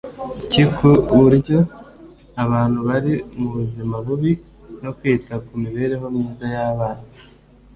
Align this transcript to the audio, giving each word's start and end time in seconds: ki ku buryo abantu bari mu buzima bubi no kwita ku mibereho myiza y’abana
ki 0.51 0.63
ku 0.75 0.89
buryo 1.21 1.57
abantu 2.43 2.79
bari 2.87 3.13
mu 3.39 3.49
buzima 3.55 3.95
bubi 4.05 4.31
no 4.83 4.91
kwita 4.97 5.33
ku 5.45 5.51
mibereho 5.63 6.05
myiza 6.15 6.45
y’abana 6.55 7.05